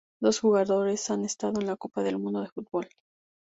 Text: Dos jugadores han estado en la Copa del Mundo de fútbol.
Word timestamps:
Dos 0.19 0.39
jugadores 0.39 1.11
han 1.11 1.25
estado 1.25 1.59
en 1.61 1.67
la 1.67 1.75
Copa 1.77 2.01
del 2.01 2.17
Mundo 2.17 2.41
de 2.41 2.47
fútbol. 2.49 2.87